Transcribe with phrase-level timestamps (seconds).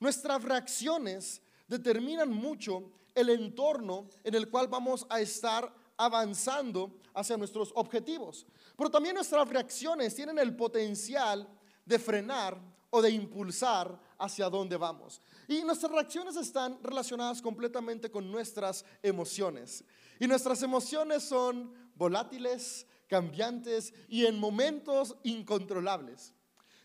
[0.00, 7.72] Nuestras reacciones determinan mucho el entorno en el cual vamos a estar avanzando hacia nuestros
[7.74, 8.46] objetivos.
[8.76, 11.48] Pero también nuestras reacciones tienen el potencial
[11.84, 12.58] de frenar
[12.90, 15.20] o de impulsar hacia dónde vamos.
[15.46, 19.84] Y nuestras reacciones están relacionadas completamente con nuestras emociones.
[20.20, 26.34] Y nuestras emociones son volátiles, cambiantes y en momentos incontrolables.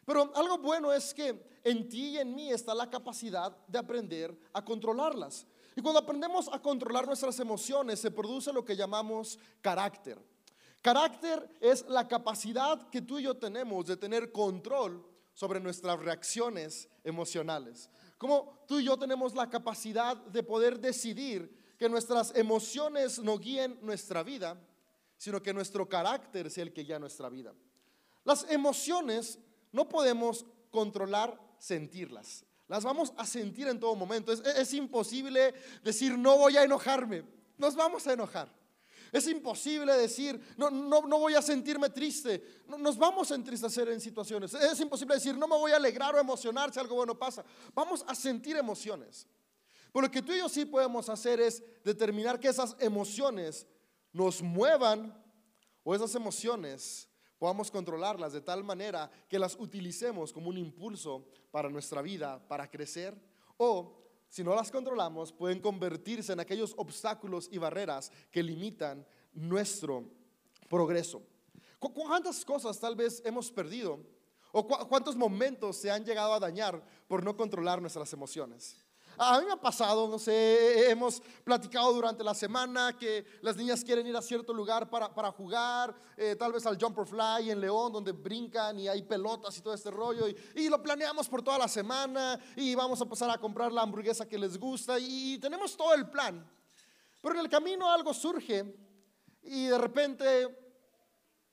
[0.06, 4.38] Pero algo bueno es que en ti y en mí está la capacidad de aprender
[4.52, 5.48] a controlarlas.
[5.76, 10.20] Y cuando aprendemos a controlar nuestras emociones, se produce lo que llamamos carácter.
[10.82, 16.90] Carácter es la capacidad que tú y yo tenemos de tener control sobre nuestras reacciones
[17.04, 17.90] emocionales.
[18.18, 23.80] Como tú y yo tenemos la capacidad de poder decidir que nuestras emociones no guíen
[23.82, 24.58] nuestra vida,
[25.18, 27.54] sino que nuestro carácter sea el que guía nuestra vida.
[28.24, 29.40] Las emociones
[29.74, 32.46] no podemos controlar sentirlas.
[32.68, 34.32] Las vamos a sentir en todo momento.
[34.32, 37.26] Es, imposible decir no voy a enojarme.
[37.58, 38.48] Nos vamos a enojar.
[39.12, 42.64] Es imposible decir, no, no, no voy a sentirme triste.
[42.80, 44.54] nos vamos a entristecer en situaciones.
[44.54, 47.44] Es imposible decir, no me voy a alegrar o emocionar si algo bueno pasa.
[47.76, 49.28] Vamos a sentir emociones.
[49.92, 53.68] Pero lo que tú y yo sí podemos hacer es determinar que esas emociones
[54.12, 55.16] nos muevan
[55.84, 57.08] o esas emociones
[57.44, 62.72] podamos controlarlas de tal manera que las utilicemos como un impulso para nuestra vida, para
[62.72, 63.22] crecer,
[63.58, 64.00] o
[64.30, 70.06] si no las controlamos, pueden convertirse en aquellos obstáculos y barreras que limitan nuestro
[70.70, 71.22] progreso.
[71.80, 74.00] ¿Cuántas cosas tal vez hemos perdido?
[74.54, 78.78] ¿O cuántos momentos se han llegado a dañar por no controlar nuestras emociones?
[79.18, 83.84] A mí me ha pasado, no sé, hemos platicado durante la semana que las niñas
[83.84, 87.62] quieren ir a cierto lugar para, para jugar, eh, tal vez al Jumper Fly en
[87.62, 91.44] León, donde brincan y hay pelotas y todo este rollo, y, y, lo planeamos por
[91.44, 95.38] toda la semana y vamos a pasar a comprar la hamburguesa que les gusta y
[95.38, 96.44] tenemos todo el plan.
[97.22, 98.76] Pero en el camino algo surge
[99.44, 100.48] y de repente,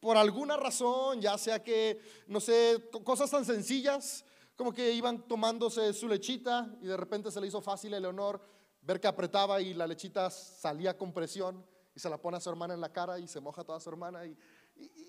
[0.01, 4.25] por alguna razón, ya sea que, no sé, cosas tan sencillas,
[4.61, 8.47] como que iban tomándose su lechita y de repente se le hizo fácil a Leonor
[8.83, 12.51] ver que apretaba y la lechita salía con presión y se la pone a su
[12.51, 14.37] hermana en la cara y se moja toda su hermana y,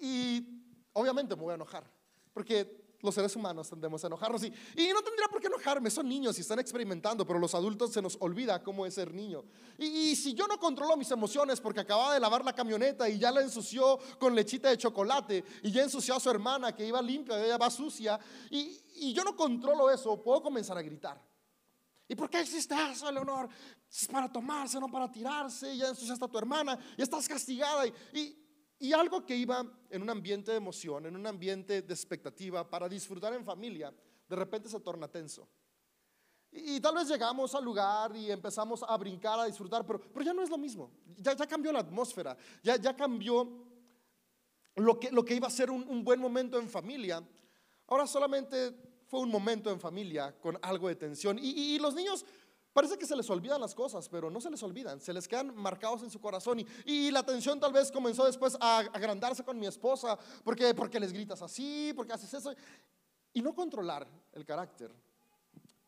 [0.02, 0.64] y,
[0.94, 1.84] obviamente me voy a enojar
[2.32, 6.38] porque los seres humanos tendemos a enojarnos y, no tendría por qué enojarme, son niños
[6.38, 9.44] y están experimentando, pero los adultos se nos olvida cómo es ser niño.
[9.78, 13.32] Y, si yo no controlo mis emociones porque acababa de lavar la camioneta y ya
[13.32, 17.44] la ensució con lechita de chocolate y ya ensució a su hermana que iba limpia,
[17.44, 18.20] ella va sucia
[18.50, 21.20] y, yo no controlo eso, puedo comenzar a gritar.
[22.08, 23.50] ¿Y por qué existe eso, Leonor?
[23.90, 25.76] Es para tomarse, no para tirarse.
[25.78, 27.88] Ya ensuciaste a tu hermana y estás castigada.
[27.88, 28.41] Y,
[28.94, 33.34] algo que iba en un ambiente de emoción, en un ambiente de expectativa, para disfrutar
[33.34, 33.94] en familia,
[34.28, 35.48] de repente se torna tenso.
[36.52, 40.34] Y, tal vez llegamos al lugar y empezamos a brincar, a disfrutar, pero, pero ya
[40.34, 40.92] no es lo mismo.
[41.18, 43.48] Ya, ya cambió la atmósfera, ya, ya cambió
[44.76, 47.24] lo que, lo que iba a ser un, un buen momento en familia.
[47.88, 48.76] Ahora solamente
[49.12, 51.38] fue un momento en familia con algo de tensión.
[51.38, 52.26] Y, los niños
[52.74, 55.56] parece que se les olvidan las cosas, pero no se les olvidan, se les quedan
[55.56, 56.66] marcados en su corazón.
[56.86, 61.12] Y, la tensión tal vez comenzó después a agrandarse con mi esposa, porque, porque les
[61.12, 62.54] gritas así, porque haces eso.
[63.34, 64.94] Y no controlar el carácter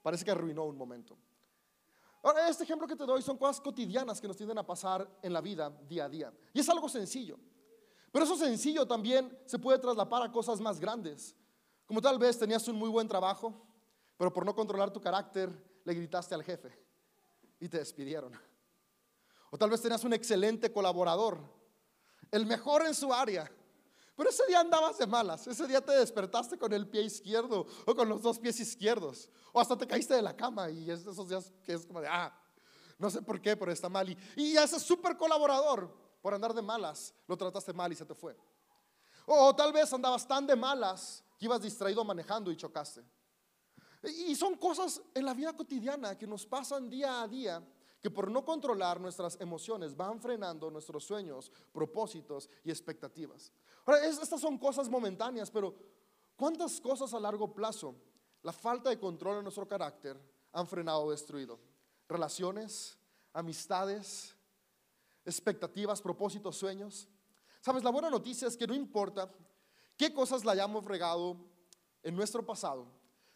[0.02, 1.18] parece que arruinó un momento.
[2.24, 5.34] Ahora, este ejemplo que te doy son cosas cotidianas que nos tienden a pasar en
[5.34, 6.34] la vida día a día.
[6.54, 7.38] Y es algo sencillo.
[8.12, 11.36] Pero eso sencillo también se puede traslapar a cosas más grandes.
[11.86, 13.54] Como tal vez tenías un muy buen trabajo,
[14.18, 15.52] pero por no controlar tu carácter
[15.84, 16.72] le gritaste al jefe
[17.60, 18.34] y te despidieron.
[19.52, 21.40] O tal vez tenías un excelente colaborador,
[22.32, 23.50] el mejor en su área,
[24.16, 27.96] pero ese día andabas de malas, ese día te despertaste con el pie izquierdo o
[27.96, 31.12] con los dos pies izquierdos, o hasta te caíste de la cama y es de
[31.12, 32.36] esos días que es como de, ah,
[32.98, 34.10] no sé por qué, pero está mal.
[34.10, 38.16] Y, y ese súper colaborador, por andar de malas, lo trataste mal y se te
[38.16, 38.38] fue.
[39.26, 43.04] O tal vez andabas tan de malas ibas distraído manejando y chocaste.
[44.04, 47.64] Y son cosas en la vida cotidiana que nos pasan día a día
[48.02, 53.50] que por no controlar nuestras emociones van frenando nuestros sueños, propósitos y expectativas.
[53.86, 55.74] Ahora, estas son cosas momentáneas, pero
[56.36, 57.96] ¿cuántas cosas a largo plazo
[58.42, 60.20] la falta de control en nuestro carácter
[60.52, 61.58] han frenado o destruido?
[62.10, 62.98] Relaciones,
[63.32, 64.36] amistades,
[65.24, 67.08] expectativas, propósitos, sueños.
[67.62, 69.32] Sabes, la buena noticia es que no importa
[69.96, 71.38] qué cosas la hayamos regado
[72.04, 72.86] en nuestro pasado,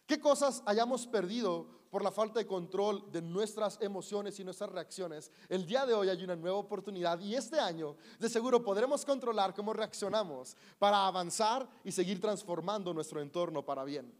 [0.07, 5.31] qué cosas hayamos perdido por la falta de control de nuestras emociones y nuestras reacciones.
[5.50, 9.54] El día de hoy hay una nueva oportunidad y este año de seguro podremos controlar
[9.54, 14.13] cómo reaccionamos para avanzar y seguir transformando nuestro entorno para bien.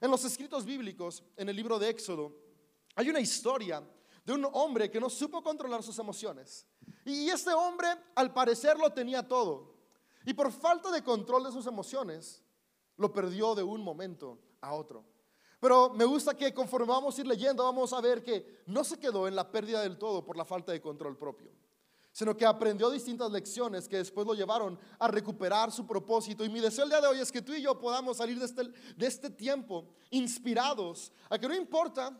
[0.00, 2.32] En los escritos bíblicos, en el libro de Éxodo,
[2.94, 3.82] hay una historia
[4.24, 6.66] de un hombre que no supo controlar sus emociones.
[7.04, 9.74] Y este hombre, al parecer, lo tenía todo.
[10.24, 12.42] Y por falta de control de sus emociones,
[12.96, 15.13] lo perdió de un momento a otro.
[15.64, 18.98] Pero me gusta que conforme vamos a ir leyendo, vamos a ver que no se
[18.98, 21.50] quedó en la pérdida del todo por la falta de control propio,
[22.12, 26.44] sino que aprendió distintas lecciones que después lo llevaron a recuperar su propósito.
[26.44, 28.44] Y mi deseo el día de hoy es que tú y yo podamos salir de
[28.44, 28.62] este,
[28.94, 32.14] de este tiempo inspirados a que no importa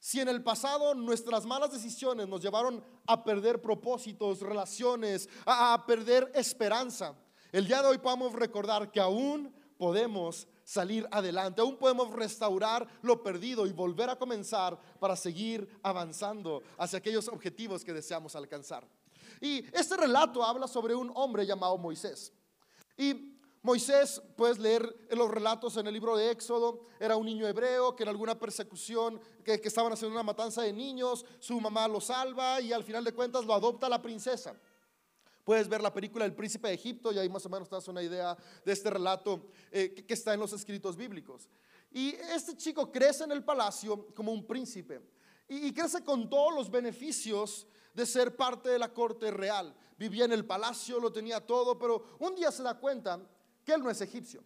[0.00, 6.32] si en el pasado nuestras malas decisiones nos llevaron a perder propósitos, relaciones, a, perder
[6.34, 7.14] esperanza,
[7.52, 13.22] el día de hoy podemos recordar que aún podemos salir adelante, aún podemos restaurar lo
[13.22, 18.86] perdido y volver a comenzar para seguir avanzando hacia aquellos objetivos que deseamos alcanzar.
[19.40, 22.32] Y este relato habla sobre un hombre llamado Moisés.
[22.96, 23.32] Y
[23.62, 28.02] Moisés, puedes leer los relatos en el libro de Éxodo, era un niño hebreo que
[28.02, 32.72] en alguna persecución, que, estaban haciendo una matanza de niños, su mamá lo salva y
[32.72, 34.56] al final de cuentas lo adopta la princesa.
[35.44, 37.88] Puedes ver la película El Príncipe de Egipto y ahí más o menos te das
[37.88, 41.48] una idea de este relato eh, que, está en los escritos bíblicos.
[41.90, 45.00] Y este chico crece en el palacio como un príncipe
[45.48, 49.74] y, y crece con todos los beneficios de ser parte de la corte real.
[49.98, 53.20] Vivía en el palacio, lo tenía todo, pero un día se da cuenta
[53.64, 54.42] que él no es egipcio.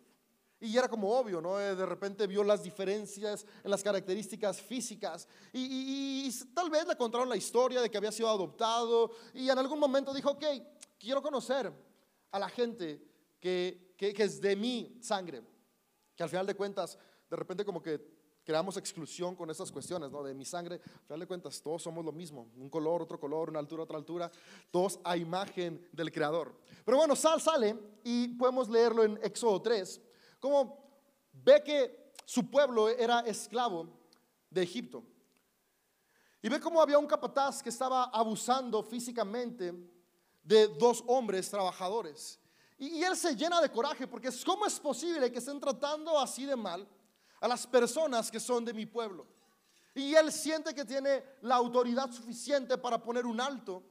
[0.58, 1.60] Y era como obvio, ¿no?
[1.60, 7.28] Eh, de repente vio las diferencias en las características físicas y, tal vez le contaron
[7.28, 10.44] la historia de que había sido adoptado y en algún momento dijo, ok,
[10.98, 11.72] quiero conocer
[12.30, 13.02] a la gente
[13.40, 15.42] que, que, que es de mi sangre,
[16.14, 16.98] que al final de cuentas,
[17.28, 18.16] de repente como que
[18.46, 20.22] creamos exclusión con esas cuestiones, ¿no?
[20.22, 23.50] De mi sangre, al final de cuentas, todos somos lo mismo, un color, otro color,
[23.50, 24.30] una altura, otra altura,
[24.70, 26.54] todos a imagen del Creador.
[26.84, 30.00] Pero bueno, Sal sale y podemos leerlo en Éxodo 3,
[30.38, 31.02] como
[31.32, 33.88] ve que su pueblo era esclavo
[34.48, 35.02] de Egipto.
[36.40, 39.74] Y ve cómo había un capataz que estaba abusando físicamente
[40.46, 42.38] de dos hombres trabajadores.
[42.78, 46.44] Y, él se llena de coraje porque es cómo es posible que estén tratando así
[46.46, 46.86] de mal
[47.40, 49.26] a las personas que son de mi pueblo.
[49.94, 53.82] Y él siente que tiene la autoridad suficiente para poner un alto,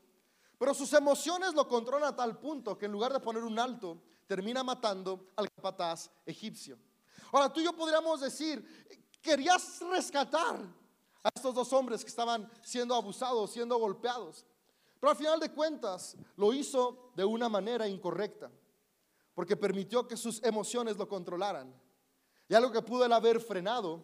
[0.58, 4.02] pero sus emociones lo controlan a tal punto que en lugar de poner un alto,
[4.28, 6.78] termina matando al capataz egipcio.
[7.32, 8.64] Ahora, tú y yo podríamos decir,
[9.22, 10.60] querías rescatar
[11.24, 14.46] a estos dos hombres que estaban siendo abusados, siendo golpeados.
[15.00, 18.52] Pero al final de cuentas lo hizo de una manera incorrecta,
[19.34, 21.74] porque permitió que sus emociones lo controlaran.
[22.48, 24.04] Y algo que pudo él haber frenado,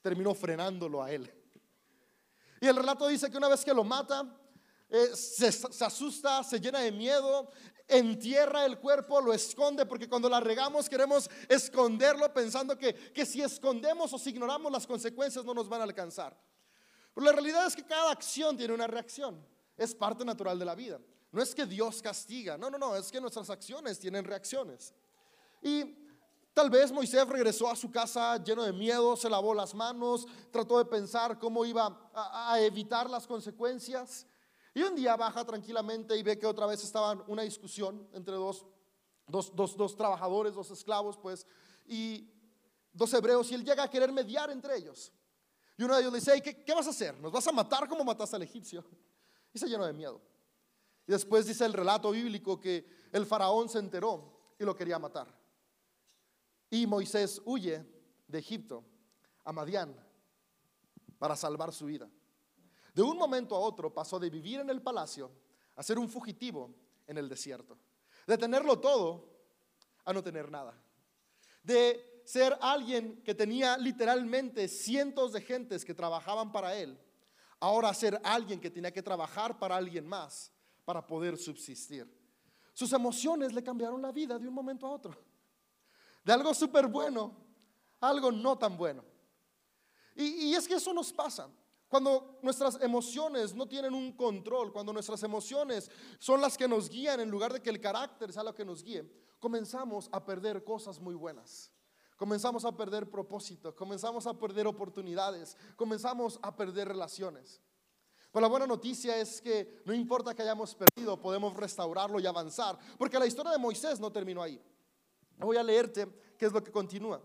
[0.00, 1.32] terminó frenándolo a él.
[2.60, 4.38] Y el relato dice que una vez que lo mata,
[4.88, 5.48] eh, se,
[5.84, 7.50] asusta, se llena de miedo,
[7.88, 13.42] entierra el cuerpo, lo esconde, porque cuando la regamos queremos esconderlo pensando que, que si
[13.42, 16.38] escondemos o si ignoramos las consecuencias no nos van a alcanzar.
[17.14, 19.44] Pero la realidad es que cada acción tiene una reacción,
[19.76, 21.00] es parte natural de la vida.
[21.32, 24.94] No es que Dios castiga, no, no, no, es que nuestras acciones tienen reacciones.
[25.62, 26.04] Y
[26.54, 30.78] Tal vez Moisés regresó a su casa lleno de miedo, se lavó las manos, trató
[30.78, 34.24] de pensar cómo iba a, evitar las consecuencias.
[34.72, 38.64] Y un día baja tranquilamente y ve que otra vez estaban una discusión entre dos,
[39.26, 41.44] dos, trabajadores, dos esclavos, pues,
[41.86, 42.30] y
[42.92, 45.12] dos hebreos, y él llega a querer mediar entre ellos.
[45.76, 47.18] Y uno de ellos le dice, ¿qué, ¿qué, vas a hacer?
[47.18, 48.84] ¿Nos vas a matar como mataste al egipcio?
[49.54, 50.20] Y se llenó de miedo.
[51.06, 55.32] Y después dice el relato bíblico que el faraón se enteró y lo quería matar.
[56.68, 57.86] Y Moisés huye
[58.26, 58.84] de Egipto
[59.44, 59.96] a Madián
[61.18, 62.10] para salvar su vida.
[62.94, 65.30] De un momento a otro pasó de vivir en el palacio
[65.76, 66.74] a ser un fugitivo
[67.06, 67.78] en el desierto.
[68.26, 69.28] De tenerlo todo
[70.04, 70.74] a no tener nada.
[71.62, 76.98] De ser alguien que tenía literalmente cientos de gentes que trabajaban para él,
[77.60, 80.52] ahora ser alguien que tenía que trabajar para alguien más
[80.84, 82.06] para poder subsistir.
[82.72, 85.16] Sus emociones le cambiaron la vida de un momento a otro
[86.24, 87.44] de algo súper bueno
[88.00, 89.04] algo no tan bueno.
[90.14, 91.48] Y, es que eso nos pasa.
[91.88, 97.20] Cuando nuestras emociones no tienen un control, cuando nuestras emociones son las que nos guían
[97.20, 101.00] en lugar de que el carácter sea lo que nos guíe, comenzamos a perder cosas
[101.00, 101.70] muy buenas.
[102.16, 107.60] Comenzamos a perder propósito, comenzamos a perder oportunidades, comenzamos a perder relaciones.
[108.30, 112.78] Pero la buena noticia es que no importa que hayamos perdido, podemos restaurarlo y avanzar,
[112.98, 114.60] porque la historia de Moisés no terminó ahí.
[115.38, 116.06] Voy a leerte
[116.38, 117.20] qué es lo que continúa.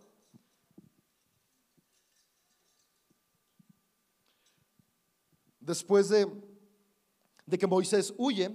[5.59, 6.27] Después de,
[7.45, 8.51] de que Moisés huye,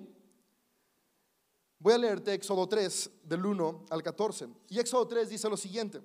[1.78, 4.48] voy a leerte Éxodo 3 del 1 al 14.
[4.68, 6.02] Y Éxodo 3 dice lo siguiente.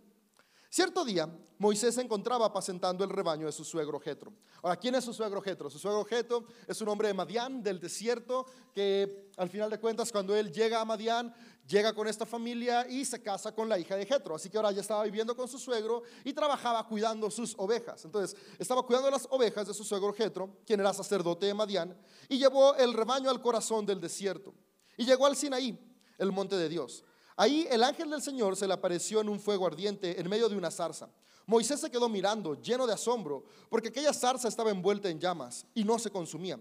[0.72, 4.32] Cierto día, Moisés se encontraba apacentando el rebaño de su suegro Jetro.
[4.62, 5.68] Ahora, ¿quién es su suegro Jetro?
[5.68, 10.12] Su suegro Jetro es un hombre de Madián, del desierto, que al final de cuentas,
[10.12, 11.34] cuando él llega a Madián,
[11.68, 14.36] llega con esta familia y se casa con la hija de Jetro.
[14.36, 18.06] Así que ahora ya estaba viviendo con su suegro y trabajaba cuidando sus ovejas.
[18.06, 21.98] Entonces, estaba cuidando las ovejas de su suegro Jetro, quien era sacerdote de Madián,
[22.28, 24.54] y llevó el rebaño al corazón del desierto.
[24.98, 25.80] Y llegó al Sinaí,
[26.20, 27.04] el monte de Dios.
[27.40, 30.58] Ahí el ángel del Señor se le apareció en un fuego ardiente en medio de
[30.58, 31.08] una zarza.
[31.46, 35.86] Moisés se quedó mirando, lleno de asombro, porque aquella zarza estaba envuelta en llamas y
[35.86, 36.60] no se consumía.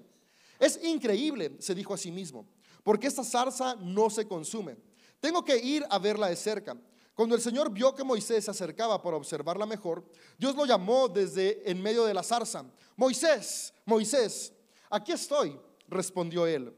[0.56, 2.46] Es increíble, se dijo a sí mismo,
[2.84, 4.76] porque esta zarza no se consume.
[5.18, 6.76] Tengo que ir a verla de cerca.
[7.12, 10.08] Cuando el Señor vio que Moisés se acercaba para observarla mejor,
[10.38, 12.64] Dios lo llamó desde en medio de la zarza.
[12.94, 14.52] Moisés, Moisés,
[14.88, 15.58] aquí estoy,
[15.88, 16.72] respondió él.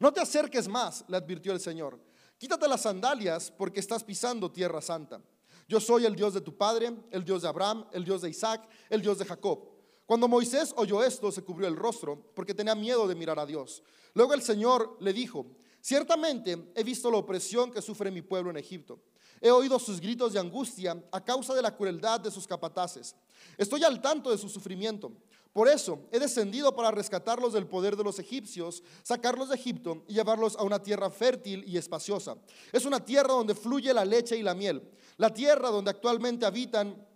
[0.00, 2.00] No te acerques más, le advirtió el Señor.
[2.44, 5.18] Quítate las sandalias porque estás pisando tierra santa.
[5.66, 8.68] Yo soy el Dios de tu padre, el Dios de Abraham, el Dios de Isaac,
[8.90, 9.60] el Dios de Jacob.
[10.04, 13.82] Cuando Moisés oyó esto, se cubrió el rostro porque tenía miedo de mirar a Dios.
[14.12, 15.46] Luego el Señor le dijo,
[15.80, 19.00] ciertamente he visto la opresión que sufre mi pueblo en Egipto.
[19.40, 23.16] He oído sus gritos de angustia a causa de la crueldad de sus capataces.
[23.56, 25.12] Estoy al tanto de su sufrimiento.
[25.54, 30.14] Por eso he descendido para rescatarlos del poder de los egipcios, sacarlos de Egipto y
[30.14, 32.36] llevarlos a una tierra fértil y espaciosa.
[32.72, 34.82] Es una tierra donde fluye la leche y la miel.
[35.16, 37.06] La tierra donde actualmente habitan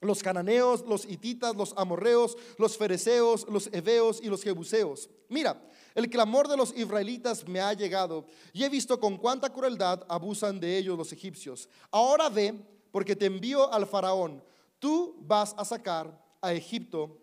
[0.00, 5.10] los cananeos, los hititas, los amorreos, los fereceos, los heveos y los jebuseos.
[5.28, 5.62] Mira,
[5.94, 8.24] el clamor de los israelitas me ha llegado
[8.54, 11.68] y he visto con cuánta crueldad abusan de ellos los egipcios.
[11.90, 12.54] Ahora ve,
[12.90, 14.42] porque te envío al faraón.
[14.78, 17.18] Tú vas a sacar a Egipto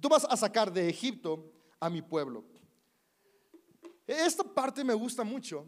[0.00, 2.44] Tú vas a sacar de Egipto a mi pueblo.
[4.06, 5.66] Esta parte me gusta mucho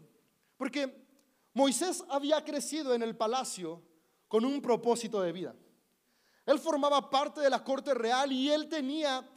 [0.57, 1.05] porque
[1.53, 3.81] Moisés había crecido en el palacio
[4.27, 5.55] con un propósito de vida.
[6.45, 9.27] Él formaba parte de la corte real y él tenía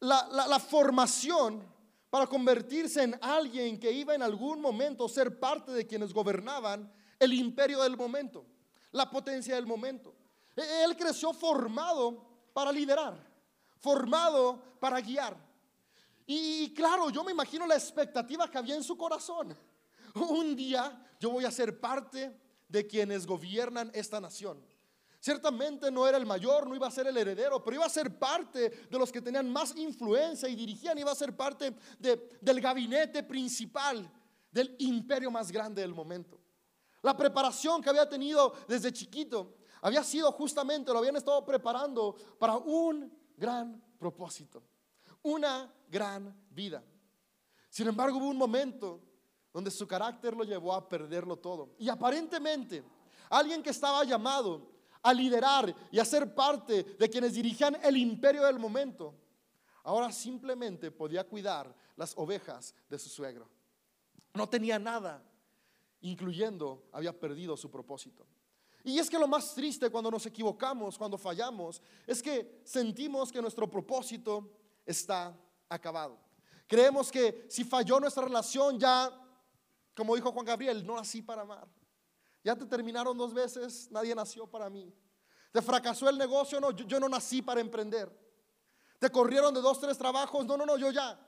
[0.00, 1.66] la, formación
[2.10, 7.32] para convertirse en alguien que iba en algún momento ser parte de quienes gobernaban el
[7.32, 8.46] imperio del momento,
[8.92, 10.14] la potencia del momento.
[10.54, 13.27] Él creció formado para liderar
[13.80, 15.36] formado para guiar.
[16.26, 19.56] Y claro, yo me imagino la expectativa que había en su corazón.
[20.14, 24.62] Un día yo voy a ser parte de quienes gobiernan esta nación.
[25.20, 28.18] Ciertamente no era el mayor, no iba a ser el heredero, pero iba a ser
[28.18, 33.24] parte de los que tenían más influencia y dirigían, iba a ser parte del gabinete
[33.24, 34.08] principal
[34.50, 36.38] del imperio más grande del momento.
[37.02, 42.56] La preparación que había tenido desde chiquito había sido justamente, lo habían estado preparando para
[42.56, 44.62] un gran propósito,
[45.22, 46.82] una gran vida.
[47.70, 49.00] Sin embargo, hubo un momento
[49.52, 51.74] donde su carácter lo llevó a perderlo todo.
[51.78, 52.82] Y aparentemente,
[53.30, 54.70] alguien que estaba llamado
[55.02, 59.14] a liderar y a ser parte de quienes dirigían el imperio del momento,
[59.84, 63.48] ahora simplemente podía cuidar las ovejas de su suegro.
[64.34, 65.22] No tenía nada,
[66.00, 68.26] incluyendo había perdido su propósito.
[68.84, 73.42] Y es que lo más triste cuando nos equivocamos, cuando fallamos, es que sentimos que
[73.42, 74.50] nuestro propósito
[74.86, 75.36] está
[75.68, 76.18] acabado.
[76.66, 79.12] Creemos que si falló nuestra relación ya,
[79.94, 81.66] como dijo Juan Gabriel, no nací para amar.
[82.44, 84.94] Ya te terminaron dos veces, nadie nació para mí.
[85.50, 88.10] Te fracasó el negocio, no, yo, no nací para emprender.
[88.98, 91.18] Te corrieron de dos, tres trabajos, no, no, no, yo ya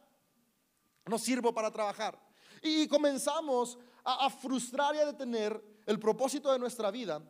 [1.06, 2.18] no sirvo para trabajar.
[2.62, 7.22] Y comenzamos a, a frustrar y a detener el propósito de nuestra vida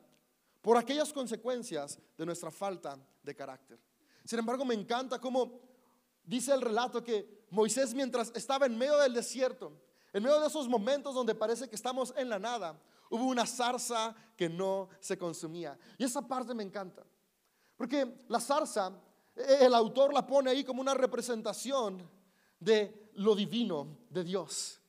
[0.60, 3.78] por aquellas consecuencias de nuestra falta de carácter.
[4.24, 5.60] Sin embargo, me encanta cómo
[6.24, 9.72] dice el relato que Moisés mientras estaba en medio del desierto,
[10.12, 14.14] en medio de esos momentos donde parece que estamos en la nada, hubo una zarza
[14.36, 15.78] que no se consumía.
[15.98, 17.04] Y esa parte me encanta,
[17.76, 18.92] porque la zarza,
[19.34, 22.08] e-, el autor la pone ahí como una representación
[22.58, 24.80] de lo divino de Dios.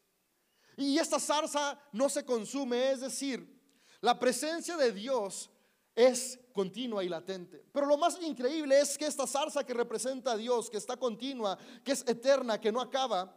[0.77, 3.59] Y esta zarza no se consume, es decir,
[4.01, 5.49] la presencia de Dios
[5.95, 7.65] es continua y latente.
[7.71, 11.57] Pero lo más increíble es que esta zarza que representa a Dios, que está continua,
[11.83, 13.35] que es eterna, que no acaba,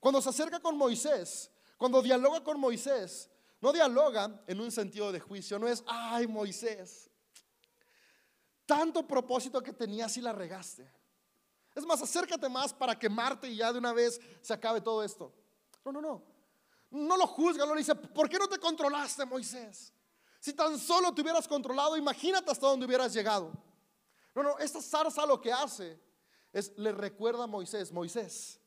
[0.00, 5.20] cuando se acerca con Moisés, cuando dialoga con Moisés, no dialoga en un sentido de
[5.20, 7.10] juicio, no es, ay Moisés,
[8.66, 10.90] tanto propósito que tenías y la regaste.
[11.74, 15.32] Es más, acércate más para quemarte y ya de una vez se acabe todo esto.
[15.84, 16.22] No, no, no.
[16.90, 19.92] No lo juzga, no le dice, ¿por qué no te controlaste, Moisés?
[20.44, 23.50] Si tan solo te hubieras controlado, imagínate hasta dónde hubieras llegado.
[24.34, 25.98] No, no, esta zarza lo que hace
[26.52, 28.60] es, le recuerda a Moisés, Moisés,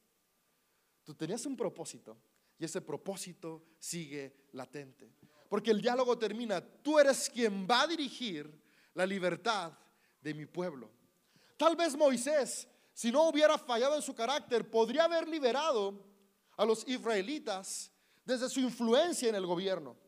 [1.03, 2.17] tú tenías un propósito
[2.57, 5.07] y ese propósito sigue latente.
[5.49, 8.59] porque el diálogo termina, tú eres quien va a dirigir
[8.95, 9.71] la libertad
[10.19, 10.89] de mi pueblo.
[11.57, 16.03] Tal vez Moisés, si no hubiera fallado en su carácter, podría haber liberado
[16.57, 17.91] a los israelitas
[18.25, 20.06] desde su influencia en el gobierno.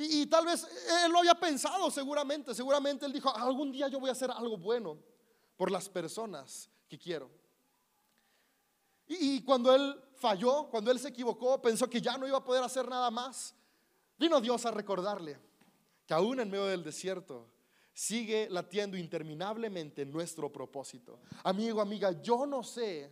[0.00, 0.64] Y, tal vez
[1.04, 4.56] él lo había pensado seguramente, seguramente él dijo, algún día yo voy a hacer algo
[4.56, 4.96] bueno
[5.56, 7.28] por las personas que quiero.
[9.08, 12.62] Y, cuando él falló, cuando él se equivocó, pensó que ya no iba a poder
[12.62, 13.54] hacer nada más,
[14.16, 15.36] vino Dios a recordarle
[16.06, 17.48] que aún en medio del desierto
[17.92, 21.18] sigue latiendo interminablemente nuestro propósito.
[21.42, 23.10] Amigo, amiga, yo no sé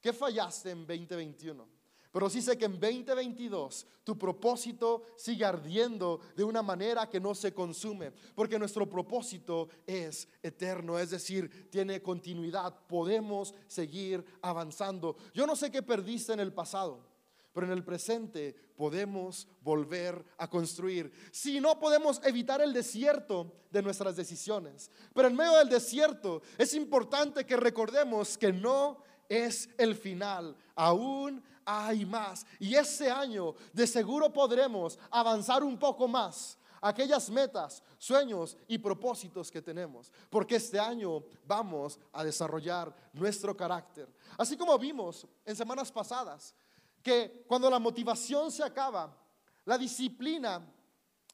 [0.00, 1.75] qué fallaste en 2021.
[2.16, 7.34] Pero sí sé que en 2022 tu propósito sigue ardiendo de una manera que no
[7.34, 15.18] se consume, porque nuestro propósito es eterno, es decir, tiene continuidad, podemos seguir avanzando.
[15.34, 17.06] Yo no sé qué perdiste en el pasado,
[17.52, 21.12] pero en el presente podemos volver a construir.
[21.32, 26.72] Si no podemos evitar el desierto de nuestras decisiones, pero en medio del desierto es
[26.72, 32.46] importante que recordemos que no es el final, aún hay más.
[32.58, 39.50] Y ese año de seguro podremos avanzar un poco más aquellas metas, sueños y propósitos
[39.50, 44.08] que tenemos, porque este año vamos a desarrollar nuestro carácter.
[44.38, 46.54] Así como vimos en semanas pasadas,
[47.02, 49.16] que cuando la motivación se acaba,
[49.64, 50.64] la disciplina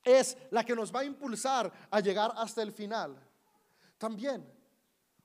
[0.02, 3.16] es la que nos va a impulsar a llegar hasta el final.
[3.98, 4.50] También,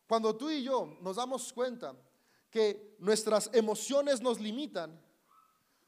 [0.07, 1.95] cuando tú y yo nos damos cuenta
[2.57, 4.99] que nuestras emociones nos limitan,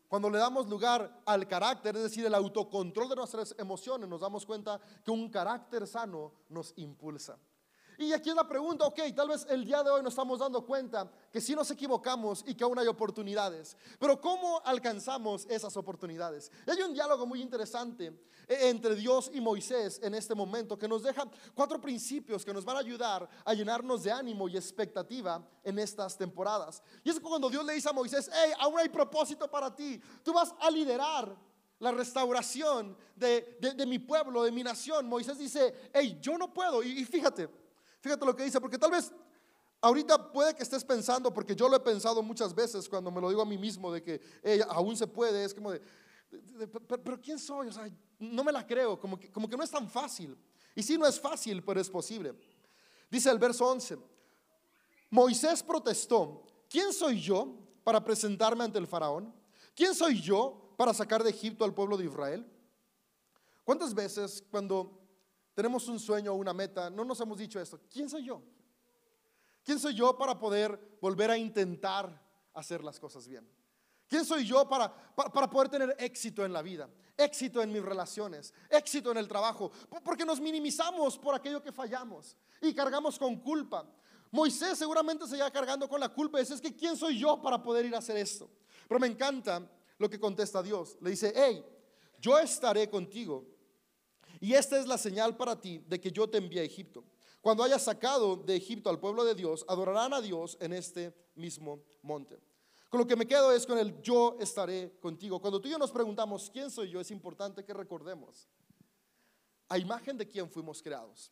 [0.08, 4.46] cuando le damos lugar al carácter, es decir, el autocontrol de nuestras emociones, nos damos
[4.46, 7.40] cuenta que un carácter sano nos impulsa.
[8.00, 10.66] Y aquí es la pregunta, ok, tal vez el día de hoy nos estamos dando
[10.66, 16.50] cuenta que sí nos equivocamos y que aún hay oportunidades, pero ¿cómo alcanzamos esas oportunidades?
[16.66, 18.06] hay un diálogo muy interesante
[18.48, 22.64] eh, entre Dios y Moisés en este momento que nos deja cuatro principios que nos
[22.64, 26.82] van a ayudar a llenarnos de ánimo y expectativa en estas temporadas.
[27.04, 30.32] Y es cuando Dios le dice a Moisés, hey, aún hay propósito para ti, tú
[30.32, 31.36] vas a liderar
[31.80, 35.06] la restauración de, mi pueblo, de mi nación.
[35.06, 36.82] Moisés dice, hey, yo no puedo.
[36.82, 37.59] y fíjate,
[38.02, 39.12] Fíjate lo que dice, porque tal vez
[39.82, 43.30] ahorita puede que estés pensando, porque yo lo he pensado muchas veces cuando me lo
[43.30, 44.22] digo a mí mismo, de que
[44.70, 45.82] aún se puede, es como de,
[47.04, 47.68] pero, ¿quién soy?
[47.68, 50.38] O sea, no me la creo, como que, como que no es tan fácil.
[50.76, 52.34] Y sí, no es fácil, pero es posible.
[53.10, 53.98] Dice el verso 11,
[55.10, 59.34] Moisés protestó, ¿quién soy yo para presentarme ante el faraón?
[59.76, 62.46] ¿Quién soy yo para sacar de Egipto al pueblo de Israel?
[63.64, 64.99] ¿Cuántas veces cuando
[65.54, 67.80] tenemos un sueño una meta, no nos hemos dicho esto.
[67.92, 68.42] ¿Quién soy yo?
[69.64, 72.22] ¿Quién soy yo para poder volver a intentar
[72.54, 73.48] hacer las cosas bien?
[74.08, 76.90] ¿Quién soy yo para, para, poder tener éxito en la vida?
[77.16, 79.72] Éxito en mis relaciones, éxito en el trabajo,
[80.04, 83.86] porque nos minimizamos por aquello que fallamos y cargamos con culpa.
[84.32, 87.40] Moisés seguramente se iba cargando con la culpa y dice, es que ¿quién soy yo
[87.42, 88.50] para poder ir a hacer esto?
[88.88, 89.62] Pero me encanta
[90.00, 90.98] lo que contesta Dios.
[91.02, 91.64] Le dice, hey,
[92.20, 93.46] yo estaré contigo
[94.40, 97.04] y esta es la señal para ti de que yo te envié a Egipto.
[97.42, 101.82] Cuando hayas sacado de Egipto al pueblo de Dios, adorarán a Dios en este mismo
[102.02, 102.40] monte.
[102.90, 105.40] Con lo que me quedo es con el yo estaré contigo.
[105.40, 108.48] Cuando tú y yo nos preguntamos quién soy yo, es importante que recordemos
[109.70, 111.32] a imagen de quién fuimos creados.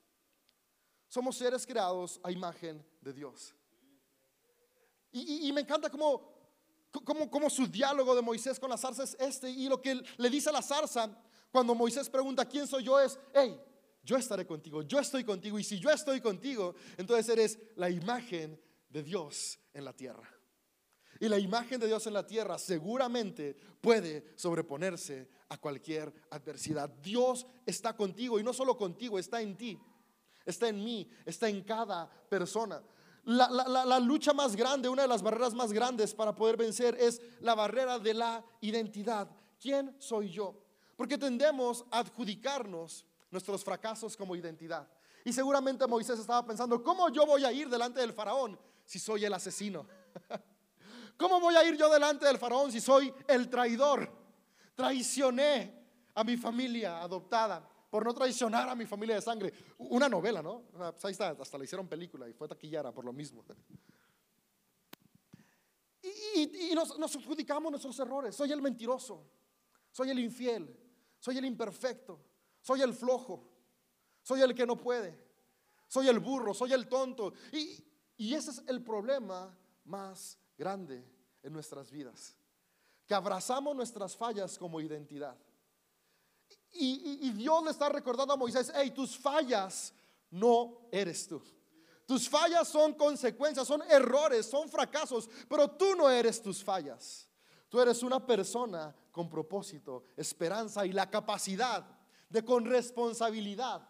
[1.07, 3.55] Somos seres creados a imagen de Dios.
[5.11, 6.31] Y, me encanta cómo,
[7.03, 9.49] cómo, cómo, su diálogo de Moisés con la zarza es este.
[9.49, 11.09] Y lo que le dice a la zarza
[11.51, 12.99] cuando Moisés pregunta, ¿quién soy yo?
[12.99, 13.59] Es, hey,
[14.03, 15.59] yo estaré contigo, yo estoy contigo.
[15.59, 20.29] Y si yo estoy contigo, entonces eres la imagen de Dios en la tierra.
[21.19, 26.89] Y la imagen de Dios en la tierra seguramente puede sobreponerse a cualquier adversidad.
[26.89, 29.79] Dios está contigo y no solo contigo, está en ti,
[30.45, 32.81] está en mí, está en cada persona.
[33.25, 37.21] La, la, lucha más grande, una de las barreras más grandes para poder vencer es
[37.41, 39.29] la barrera de la identidad.
[39.59, 40.66] ¿Quién soy yo?
[40.97, 44.85] Porque tendemos a adjudicarnos nuestros fracasos como identidad.
[45.23, 49.23] Y seguramente Moisés estaba pensando, ¿cómo yo voy a ir delante del faraón si soy
[49.23, 49.87] el asesino?
[51.17, 54.11] ¿Cómo voy a ir yo delante del faraón si soy el traidor?
[54.75, 59.53] Traicioné a mi familia adoptada por no traicionar a mi familia de sangre.
[59.77, 60.63] Una novela, ¿no?
[60.71, 63.43] Pues ahí está, hasta le hicieron película y fue taquillera por lo mismo.
[66.35, 68.35] Y, nos adjudicamos nuestros errores.
[68.35, 69.25] Soy el mentiroso,
[69.91, 70.73] soy el infiel,
[71.19, 72.19] soy el imperfecto,
[72.61, 73.43] soy el flojo,
[74.21, 75.17] soy el que no puede,
[75.87, 77.33] soy el burro, soy el tonto.
[77.51, 77.83] Y,
[78.33, 81.03] ese es el problema más grande
[81.43, 82.35] en nuestras vidas.
[83.05, 85.37] que abrazamos nuestras fallas como identidad.
[86.73, 89.93] Y, Dios le está recordando a Moisés, hey, tus fallas
[90.29, 91.41] no eres tú.
[92.05, 97.27] Tus fallas son consecuencias, son errores, son fracasos, pero tú no eres tus fallas.
[97.69, 101.83] Tú eres una persona con propósito, esperanza y la capacidad
[102.29, 103.89] de con responsabilidad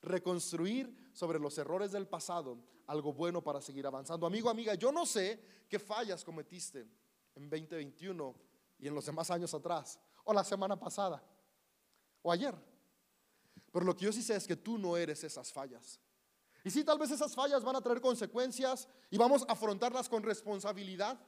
[0.00, 4.26] reconstruir sobre los errores del pasado algo bueno para seguir avanzando.
[4.26, 6.88] Amigo, amiga, yo no sé qué fallas cometiste
[7.34, 8.34] en 2021
[8.78, 11.22] y en los demás años atrás, o la semana pasada,
[12.22, 12.54] o ayer.
[13.70, 16.00] Pero lo que yo sí sé es que tú no eres esas fallas.
[16.64, 20.22] Y sí, tal vez esas fallas van a traer consecuencias y vamos a afrontarlas con
[20.22, 21.20] responsabilidad,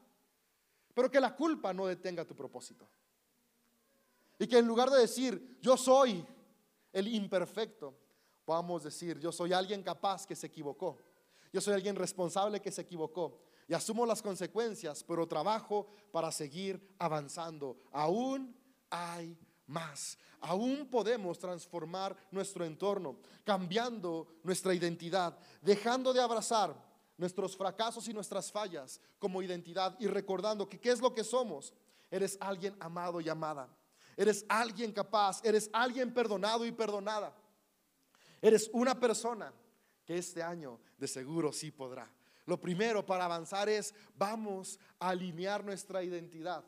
[0.95, 2.89] pero que la culpa no detenga tu propósito.
[4.39, 6.25] Y que en lugar de decir, yo soy
[6.93, 7.95] el imperfecto,
[8.45, 10.99] podamos decir, yo soy alguien capaz que se equivocó.
[11.53, 13.41] Yo soy alguien responsable que se equivocó.
[13.69, 17.79] Y asumo las consecuencias, pero trabajo para seguir avanzando.
[17.93, 18.55] Aún
[18.91, 20.19] hay más.
[20.41, 26.77] Aún podemos transformar nuestro entorno, cambiando nuestra identidad, dejando de abrazar
[27.17, 31.73] nuestros fracasos y nuestras fallas como identidad y recordando que qué es lo que somos.
[32.11, 33.69] Eres alguien amado y amada.
[34.17, 37.35] Eres alguien capaz, eres alguien perdonado y perdonada.
[38.41, 39.53] Eres una persona
[40.05, 42.11] que este año de seguro sí podrá.
[42.47, 46.65] Lo primero para avanzar es vamos a alinear nuestra identidad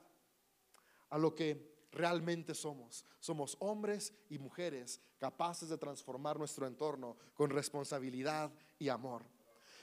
[1.10, 3.04] a lo que realmente somos.
[3.20, 9.24] Somos hombres y mujeres capaces de transformar nuestro entorno con responsabilidad y amor.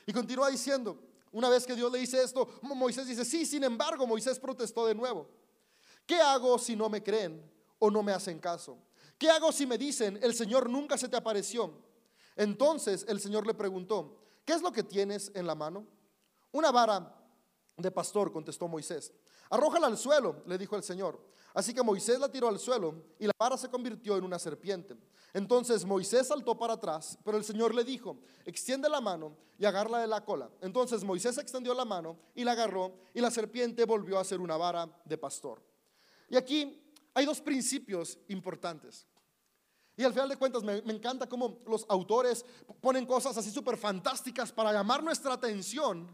[0.05, 0.99] Y continúa diciendo,
[1.31, 4.95] una vez que Dios le dice esto, Moisés dice, sí, sin embargo, Moisés protestó de
[4.95, 5.27] nuevo.
[6.05, 8.77] ¿Qué hago si no me creen o no me hacen caso?
[9.17, 11.73] ¿Qué hago si me dicen, el Señor nunca se te apareció?
[12.35, 15.87] Entonces el Señor le preguntó, ¿qué es lo que tienes en la mano?
[16.51, 17.15] Una vara
[17.77, 19.13] de pastor, contestó Moisés.
[19.49, 21.19] Arrójala al suelo, le dijo el Señor.
[21.53, 24.97] Así que Moisés la tiró al suelo y la vara se convirtió en una serpiente.
[25.33, 29.99] Entonces Moisés saltó para atrás, pero el Señor le dijo, extiende la mano y agarra
[29.99, 30.49] de la cola.
[30.61, 34.57] Entonces Moisés extendió la mano y la agarró y la serpiente volvió a ser una
[34.57, 35.61] vara de pastor.
[36.29, 39.07] Y aquí hay dos principios importantes.
[39.95, 42.43] Y al final de cuentas me, encanta cómo los autores
[42.81, 46.09] ponen cosas así súper fantásticas para llamar nuestra atención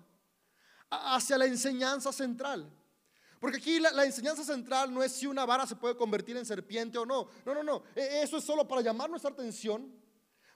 [0.89, 2.69] hacia la enseñanza central.
[3.39, 6.97] Porque aquí la, enseñanza central no es si una vara se puede convertir en serpiente
[6.97, 7.29] o no.
[7.45, 7.83] No, no, no.
[7.95, 9.93] E, eso es solo para llamar nuestra atención,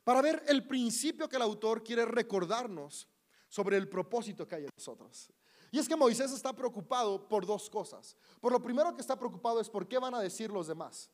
[0.04, 3.08] para ver el principio que el autor quiere recordarnos
[3.48, 5.32] sobre el propósito que hay en nosotros.
[5.72, 8.15] Y es que Moisés está preocupado por dos cosas.
[8.41, 11.10] Por lo primero que está preocupado es por qué van a decir los demás.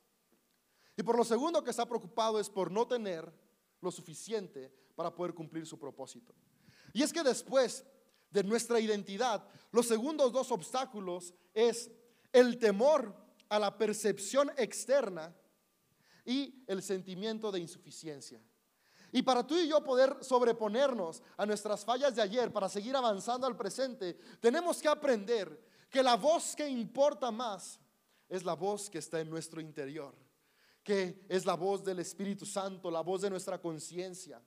[0.98, 3.32] Y por lo segundo que está preocupado es por no tener
[3.80, 6.34] lo suficiente para poder cumplir su propósito.
[6.92, 7.86] Y es que después
[8.30, 11.92] de nuestra identidad, los segundos dos obstáculos es
[12.32, 13.16] el temor
[13.50, 15.36] a la percepción externa
[16.26, 18.42] y el sentimiento de insuficiencia.
[19.12, 23.48] Y para tú y yo poder sobreponernos a nuestras fallas de ayer, para seguir avanzando
[23.48, 27.80] al presente, tenemos que aprender que la voz que importa más
[28.28, 30.16] es la voz que está en nuestro interior
[30.90, 34.42] que es la voz del Espíritu Santo, la voz de nuestra conciencia,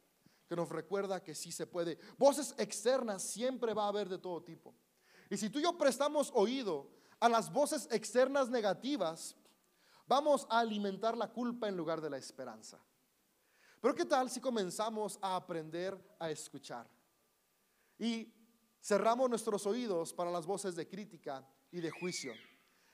[0.48, 1.98] que nos recuerda que sí se puede.
[2.18, 4.74] Voces externas siempre va a haber de todo tipo.
[5.30, 9.36] Y si tú y yo prestamos oído a las voces externas negativas,
[10.06, 12.78] vamos a alimentar la culpa en lugar de la esperanza.
[13.80, 16.88] Pero ¿qué tal si comenzamos a aprender a escuchar?
[17.98, 18.32] Y
[18.80, 22.32] cerramos nuestros oídos para las voces de crítica y de juicio.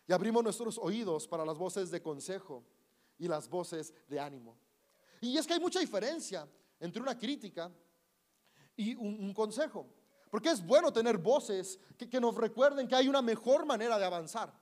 [0.06, 2.64] Y abrimos nuestros oídos para las voces de consejo
[3.18, 4.56] y las voces de ánimo.
[5.20, 6.48] Y es que hay mucha diferencia
[6.80, 7.70] entre una crítica
[8.76, 9.86] y un, consejo.
[10.30, 14.52] Porque es bueno tener voces que, nos recuerden que hay una mejor manera de avanzar.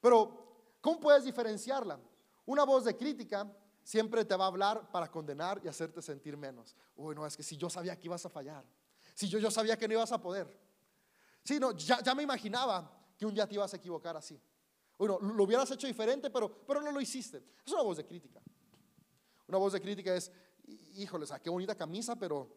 [0.00, 2.00] Pero, ¿cómo puedes diferenciarla?
[2.46, 3.50] Una voz de crítica
[3.82, 6.74] siempre te va a hablar para condenar y hacerte sentir menos.
[6.96, 8.64] Uy, no, es que si yo sabía que ibas a fallar,
[9.14, 10.58] si yo, yo sabía que no ibas a poder.
[11.44, 14.40] Sí, no, ya, ya me imaginaba que un día te ibas a equivocar así.
[14.98, 17.42] Bueno, lo hubieras hecho diferente, pero, pero no lo hiciste.
[17.64, 18.40] Es una voz de crítica.
[19.46, 20.32] Una voz de crítica es,
[20.94, 22.48] híjole, qué bonita camisa, pero,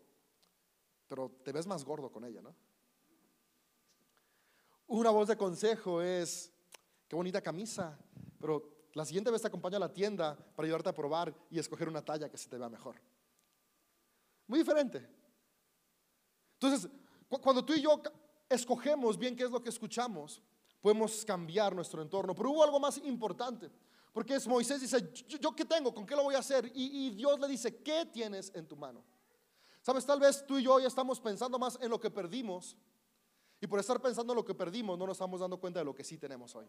[1.07, 2.55] pero te ves más gordo con ella, ¿no?
[4.87, 6.51] Una voz de consejo es,
[7.07, 7.99] qué bonita camisa,
[8.39, 11.87] pero la siguiente vez te acompaño a la tienda para ayudarte a probar y escoger
[11.87, 12.95] una talla que se te vea mejor.
[14.47, 15.07] Muy diferente.
[16.53, 16.89] Entonces,
[17.27, 18.01] cuando tú y yo
[18.49, 20.41] escogemos bien qué es lo que escuchamos,
[20.81, 22.33] podemos cambiar nuestro entorno.
[22.33, 23.69] Pero hubo algo más importante,
[24.11, 25.93] porque es Moisés dice, ¿yo, qué tengo?
[25.93, 26.71] ¿Con qué lo voy a hacer?
[26.73, 29.03] Y, Dios le dice, ¿qué tienes en tu mano?
[29.81, 32.75] Sabes, tal vez tú y yo ya estamos pensando más en lo que perdimos,
[33.61, 35.93] y por estar pensando en lo que perdimos no nos estamos dando cuenta de lo
[35.93, 36.65] que sí tenemos hoy.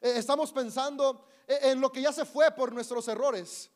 [0.00, 3.70] Eh, estamos pensando eh, en lo que ya se fue por nuestros errores,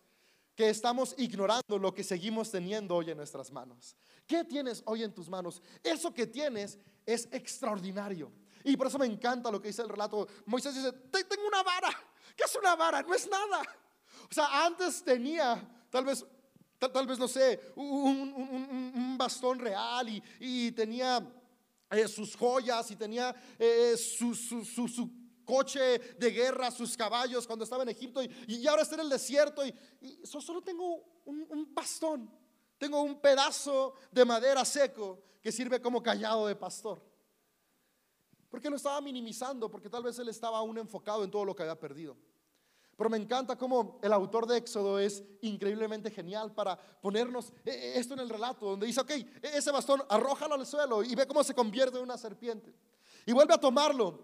[0.55, 3.97] que estamos ignorando lo que seguimos teniendo hoy en nuestras manos.
[4.27, 5.63] ¿Qué tienes hoy en tus manos?
[5.83, 8.31] Eso que tienes es extraordinario.
[8.65, 10.27] Y por eso me encanta lo que dice el relato.
[10.47, 11.91] Moisés dice, tengo una vara.
[12.37, 13.03] ¿Qué es una vara?
[13.03, 13.63] No es nada.
[14.31, 16.25] O sea, antes tenía tal vez,
[16.79, 20.09] tal, vez no sé, un, bastón real
[20.41, 21.25] y, tenía
[21.91, 23.35] eh, sus joyas y tenía
[23.97, 29.03] su, su coche de guerra, sus caballos cuando estaba en Egipto y, ahora está en
[29.03, 29.75] el desierto y,
[30.25, 32.31] solo tengo un, bastón,
[32.79, 37.03] tengo un pedazo de madera seco que sirve como callado de pastor.
[38.53, 41.63] Porque lo estaba minimizando, porque tal vez él estaba aún enfocado en todo lo que
[41.63, 42.19] había perdido.
[42.99, 47.93] Pero me encanta cómo el autor de Éxodo es increíblemente genial para ponernos eh, eh,
[47.97, 51.27] esto en el relato, donde dice, ok, e-, ese bastón arrójalo al suelo y ve
[51.27, 52.75] cómo se convierte en una serpiente.
[53.25, 54.21] Y vuelve a tomarlo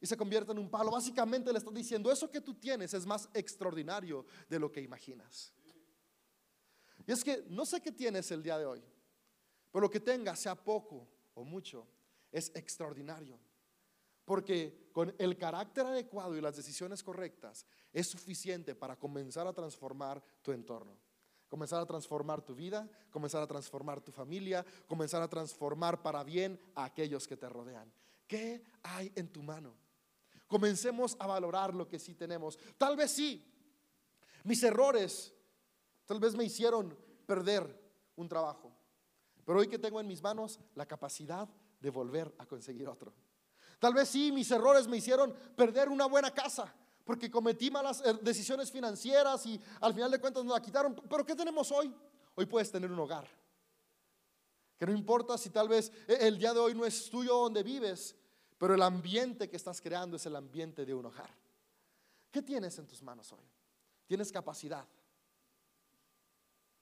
[0.00, 0.90] y se convierte en un palo.
[0.90, 5.52] Básicamente le está diciendo, eso que tú tienes es más extraordinario de lo que imaginas.
[7.06, 8.82] Y es que no sé qué tienes el día de hoy,
[9.70, 11.86] pero lo que tengas, sea poco o mucho,
[12.32, 13.38] es extraordinario.
[14.30, 20.22] Porque con el carácter adecuado y las decisiones correctas es suficiente para comenzar a transformar
[20.40, 20.96] tu entorno.
[21.48, 26.60] Comenzar a transformar tu vida, comenzar a transformar tu familia, comenzar a transformar para bien
[26.76, 27.92] a aquellos que te rodean.
[28.28, 29.74] ¿Qué hay en tu mano?
[30.46, 32.56] Comencemos a valorar lo que sí tenemos.
[32.78, 33.52] Tal vez sí,
[34.44, 35.34] mis errores
[36.06, 37.66] tal vez me hicieron perder
[38.14, 38.72] un trabajo.
[39.44, 41.48] Pero hoy que tengo en mis manos la capacidad
[41.80, 43.12] de volver a conseguir otro.
[43.80, 48.14] Tal vez sí, mis errores me hicieron perder una buena casa porque cometí malas eh,
[48.22, 50.94] decisiones financieras y al final de cuentas nos la quitaron.
[50.94, 51.92] Pero ¿qué tenemos hoy?
[52.36, 53.26] Hoy puedes tener un hogar.
[54.78, 57.62] Que no importa si tal vez eh, el día de hoy no es tuyo donde
[57.62, 58.14] vives,
[58.58, 61.30] pero el ambiente que estás creando es el ambiente de un hogar.
[62.30, 63.44] ¿Qué tienes en tus manos hoy?
[64.06, 64.86] Tienes capacidad,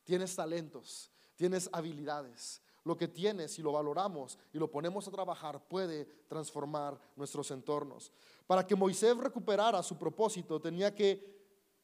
[0.05, 2.61] tienes talentos, tienes habilidades.
[2.88, 8.11] Lo que tienes, si lo valoramos y lo ponemos a trabajar, puede transformar nuestros entornos.
[8.46, 11.22] Para que Moisés recuperara su propósito, tenía que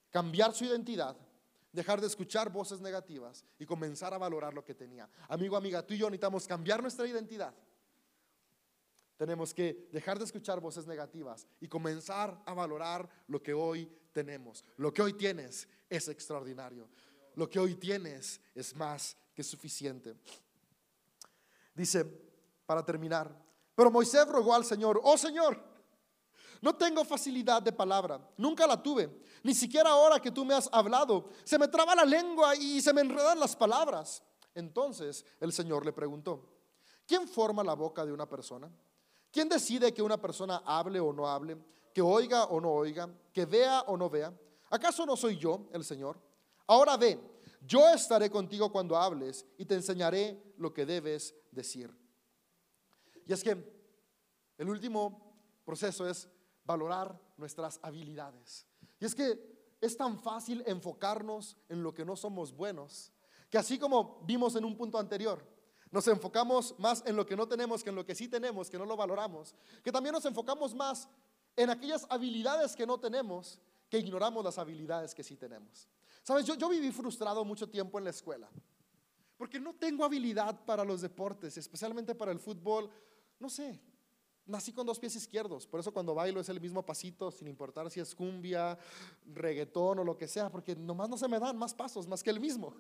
[0.09, 1.15] cambiar su identidad,
[1.71, 5.07] dejar de escuchar voces negativas y comenzar a valorar lo que tenía.
[5.29, 7.55] Amigo, amiga, tú y yo necesitamos cambiar nuestra identidad
[9.19, 14.65] tenemos que dejar de escuchar voces negativas y comenzar a valorar lo que hoy tenemos.
[14.77, 16.89] Lo que hoy tienes es extraordinario.
[17.37, 20.17] Lo que hoy tienes es más que suficiente.
[21.75, 22.05] Dice,
[22.67, 23.35] para terminar,
[23.75, 25.61] pero Moisés rogó al Señor, oh Señor,
[26.61, 29.11] no tengo facilidad de palabra, nunca la tuve,
[29.43, 32.93] ni siquiera ahora que tú me has hablado, se me traba la lengua y se
[32.93, 34.23] me enredan las palabras.
[34.55, 36.49] Entonces el Señor le preguntó,
[37.07, 38.71] ¿quién forma la boca de una persona?
[39.31, 41.59] ¿Quién decide que una persona hable o no hable,
[41.93, 44.33] que oiga o no oiga, que vea o no vea?
[44.71, 46.19] ¿Acaso no soy yo el Señor?
[46.69, 47.21] Ahora ve,
[47.67, 51.91] yo estaré contigo cuando hables y te enseñaré lo que debes decir.
[53.27, 53.57] Y es que
[54.59, 56.29] el último proceso es
[56.65, 58.67] valorar nuestras habilidades.
[59.01, 63.13] Y es que es tan fácil enfocarnos en lo que no somos buenos,
[63.51, 65.45] que así como vimos en un punto anterior,
[65.91, 68.79] nos enfocamos más en lo que no tenemos que en lo que sí tenemos, que
[68.79, 69.55] no lo valoramos.
[69.83, 71.09] Que también nos enfocamos más
[71.55, 75.89] en aquellas habilidades que no tenemos, que ignoramos las habilidades que sí tenemos.
[76.25, 78.49] Sabes, yo, viví frustrado mucho tiempo en la escuela,
[79.37, 82.91] porque no tengo habilidad para los deportes, especialmente para el fútbol.
[83.39, 83.79] No sé,
[84.47, 87.91] nací con dos pies izquierdos, por eso cuando bailo es el mismo pasito, sin importar
[87.91, 88.79] si es cumbia,
[89.27, 92.31] reggaetón o lo que sea, porque nomás no se me dan más pasos, más que
[92.31, 92.75] el mismo.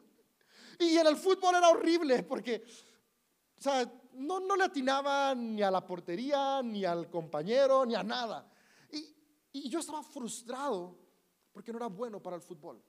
[0.79, 2.65] Y en el fútbol era horrible, porque
[3.59, 8.03] o sea, no, no le atinaba ni a la portería, ni al compañero, ni a
[8.03, 8.51] nada.
[9.53, 10.97] Y yo estaba frustrado
[11.53, 12.83] porque no era bueno para el fútbol.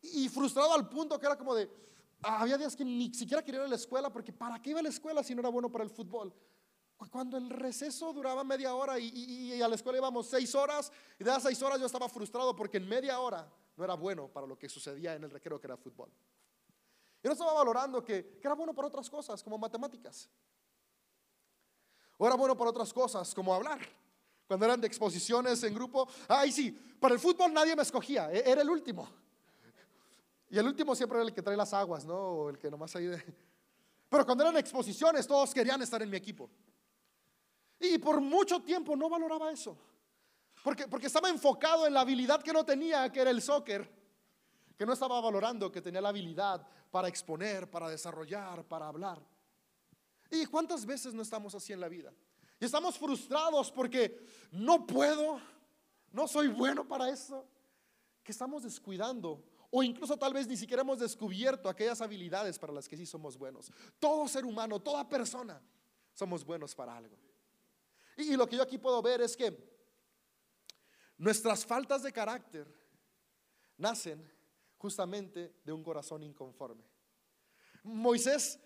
[0.00, 1.70] Y frustrado al punto que era como de,
[2.22, 4.82] había días que ni siquiera quería ir a la escuela porque ¿para qué iba a
[4.82, 6.32] la escuela si no era bueno para el fútbol?
[7.10, 11.22] Cuando el receso duraba media hora y, y, a la escuela íbamos seis horas y
[11.22, 14.48] de esas seis horas yo estaba frustrado porque en media hora no era bueno para
[14.48, 16.10] lo que sucedía en el recreo que era fútbol.
[17.22, 20.28] Y no estaba valorando que, era bueno para otras cosas, como matemáticas.
[22.16, 23.80] O era bueno para otras cosas, como hablar.
[24.48, 28.50] Cuando eran de exposiciones en grupo, ay sí, para el fútbol nadie me escogía, e,
[28.50, 29.08] era el último.
[30.50, 32.16] Y el último siempre era el que trae las aguas, ¿no?
[32.16, 33.22] O el que nomás ahí de...
[34.08, 36.48] Pero cuando eran exposiciones, todos querían estar en mi equipo.
[37.78, 39.76] Y por mucho tiempo no valoraba eso.
[40.64, 43.98] Porque, porque estaba enfocado en la habilidad que no tenía, que era el soccer
[44.78, 49.20] que no estaba valorando que tenía la habilidad para exponer, para desarrollar, para hablar.
[50.30, 52.12] ¿Y cuántas veces no estamos así en la vida?
[52.60, 55.40] Y estamos frustrados porque no puedo,
[56.12, 57.44] no soy bueno para eso.
[58.22, 62.88] Que estamos descuidando o incluso tal vez ni siquiera hemos descubierto aquellas habilidades para las
[62.88, 63.70] que sí somos buenos.
[63.98, 65.60] Todo ser humano, toda persona,
[66.12, 67.16] somos buenos para algo.
[68.16, 69.56] Y, lo que yo aquí puedo ver es que
[71.18, 72.66] nuestras faltas de carácter
[73.76, 74.28] nacen
[74.76, 76.82] justamente de un corazón inconforme.
[77.84, 78.58] Moisés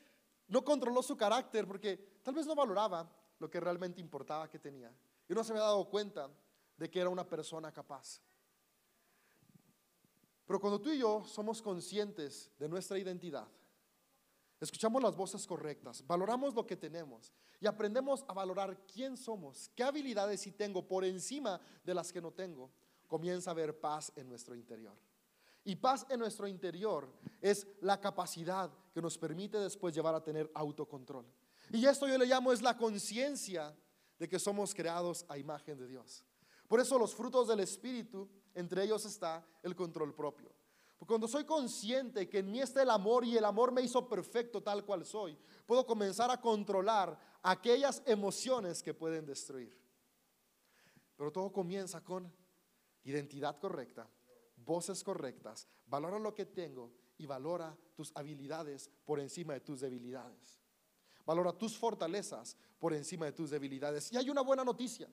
[0.46, 4.94] no controló su carácter porque tal vez no valoraba lo que realmente importaba que tenía.
[5.28, 6.30] Y no se había dado cuenta
[6.76, 8.20] de que era una persona capaz.
[10.46, 13.48] Pero cuando tú y yo somos conscientes de nuestra identidad,
[14.61, 19.85] escuchamos las voces correctas, valoramos lo que tenemos y aprendemos a valorar quién somos, qué
[19.85, 22.70] habilidades sí tengo por encima de las que no tengo,
[23.07, 24.96] comienza a haber paz en nuestro interior.
[25.64, 27.09] Y paz en nuestro interior
[27.40, 31.24] es la capacidad que nos permite después llevar a tener autocontrol.
[31.70, 33.74] Y esto yo le llamo es la conciencia
[34.18, 36.24] de que somos creados a imagen de Dios.
[36.66, 40.50] Por eso los frutos del Espíritu, entre ellos está el control propio.
[41.06, 44.62] Cuando soy consciente que en mí está el amor y el amor me hizo perfecto
[44.62, 45.36] tal cual soy,
[45.66, 49.76] puedo comenzar a controlar aquellas emociones que pueden destruir.
[51.16, 52.32] Pero todo comienza con
[53.02, 54.08] identidad correcta,
[54.56, 60.60] voces correctas, valora lo que tengo y valora tus habilidades por encima de tus debilidades.
[61.26, 64.12] Valora tus fortalezas por encima de tus debilidades.
[64.12, 65.08] Y hay una buena noticia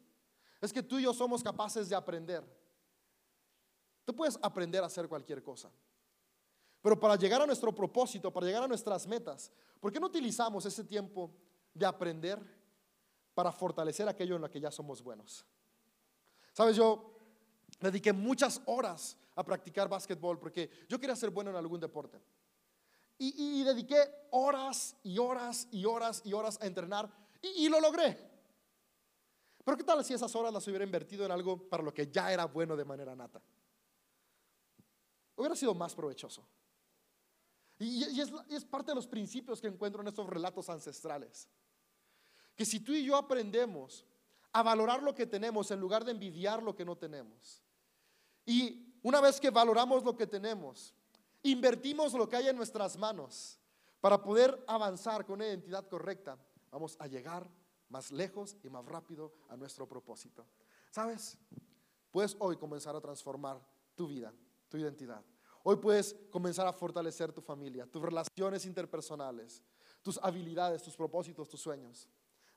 [0.62, 2.43] es que tú y yo somos capaces de aprender.
[4.10, 5.69] Tú puedes aprender a hacer cualquier cosa.
[6.82, 10.65] Pero para llegar a nuestro propósito, para llegar a nuestras metas, ¿por qué no utilizamos
[10.65, 11.30] ese tiempo
[11.76, 12.39] de aprender
[13.36, 15.45] para fortalecer aquello en lo que ya somos buenos?
[16.54, 17.19] Sabes, yo
[17.80, 22.19] dediqué muchas horas a practicar básquetbol porque yo quería ser bueno en algún deporte.
[23.19, 27.12] Y, dediqué horas y horas y horas y horas a entrenar
[27.43, 28.17] y lo logré.
[29.63, 32.34] Pero ¿qué tal si esas horas las hubiera invertido en algo para lo que ya
[32.34, 33.39] era bueno de manera nata?
[35.39, 36.45] Hubiera sido más provechoso.
[37.80, 41.47] Y, es, es parte de los principios que encuentro en estos relatos ancestrales.
[42.58, 44.06] Que si tú y yo aprendemos
[44.52, 47.63] a valorar lo que tenemos en lugar de envidiar lo que no tenemos.
[48.45, 50.93] Y una vez que valoramos lo que tenemos,
[51.41, 53.62] invertimos lo que hay en nuestras manos
[54.02, 56.38] para poder avanzar con una identidad correcta,
[56.69, 57.49] vamos a llegar
[57.88, 60.45] más lejos y más rápido a nuestro propósito.
[60.91, 61.38] ¿Sabes?
[62.12, 64.34] Puedes hoy comenzar a transformar tu vida,
[64.70, 65.24] tu identidad.
[65.64, 69.62] Hoy puedes comenzar a fortalecer tu familia, tus relaciones interpersonales,
[70.02, 72.08] tus habilidades, tus propósitos, tus sueños.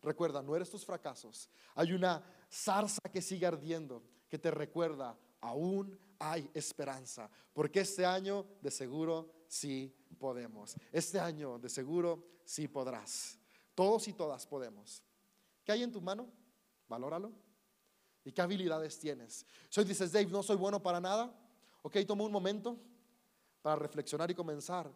[0.00, 1.48] Recuerda, no eres tus fracasos.
[1.74, 8.46] Hay una zarza que sigue ardiendo que te recuerda, aún hay esperanza, porque este año
[8.60, 10.74] de seguro sí podemos.
[10.90, 13.38] Este año de seguro sí podrás.
[13.74, 15.02] Todos y todas podemos.
[15.64, 16.30] ¿Qué hay en tu mano?
[16.88, 17.32] Valóralo.
[18.24, 19.44] ¿Y qué habilidades tienes?
[19.68, 21.32] Si hoy dices, Dave, no soy bueno para nada,
[21.82, 22.78] ok, toma un momento
[23.60, 24.90] para reflexionar y comenzar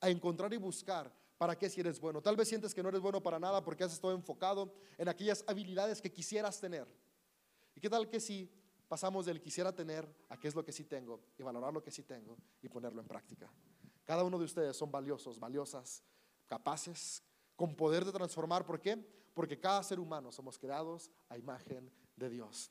[0.00, 2.20] a encontrar y buscar para qué si eres bueno.
[2.20, 5.44] Tal vez sientes que no eres bueno para nada porque has estado enfocado en aquellas
[5.46, 6.86] habilidades que quisieras tener.
[7.74, 8.50] ¿Y qué tal que si
[8.88, 11.90] pasamos del quisiera tener a qué es lo que sí tengo y valorar lo que
[11.90, 13.50] sí tengo y ponerlo en práctica?
[14.04, 16.02] Cada uno de ustedes son valiosos, valiosas,
[16.46, 17.22] capaces,
[17.56, 18.66] con poder de transformar.
[18.66, 18.96] ¿Por qué?
[19.34, 22.70] Porque cada ser humano somos creados a imagen de Dios.